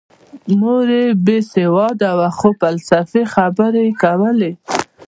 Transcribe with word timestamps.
مور 0.59 0.87
یې 0.99 1.05
بې 1.25 1.37
سواده 1.53 2.11
وه 2.17 2.29
خو 2.37 2.49
فلسفي 2.61 3.23
خبرې 3.33 3.81
یې 3.87 3.93
کولې 4.01 4.51